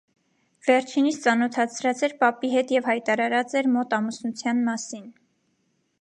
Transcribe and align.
Վերջինիս 0.67 1.19
ծանօթացրած 1.25 2.01
էր 2.07 2.17
պապի 2.23 2.51
հետ 2.55 2.73
եւ 2.77 2.89
յայտարարած 2.93 3.53
էր 3.61 3.71
մօտ 3.77 3.97
ամուսնութեան 3.99 4.65
մասին։ 4.71 5.09